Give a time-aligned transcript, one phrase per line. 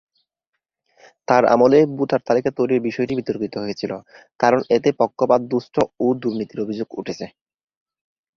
[1.27, 3.91] তার আমলে ভোটার তালিকা তৈরির বিষয়টি বিতর্কিত হয়েছিল,
[4.39, 7.25] কারণ এতে পক্ষপাতদুষ্ট ও দুর্নীতির অভিযোগ উঠেছে।